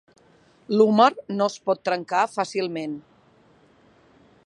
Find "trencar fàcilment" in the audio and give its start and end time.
1.89-2.97